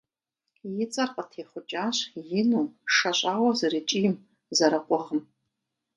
И 0.83 0.85
цӀэр 0.93 1.09
къытехъукӀащ 1.15 1.97
ину, 2.39 2.63
шэщӀауэ 2.95 3.49
зэрыкӀийм, 3.59 4.15
зэрыкъугъым. 4.57 5.21